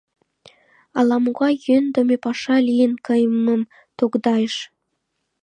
Ала-могай 0.97 1.53
йӧндымӧ 1.65 2.15
паша 2.25 2.57
лийын 2.67 2.93
кайымым 3.05 3.61
тогдайыш. 3.97 4.55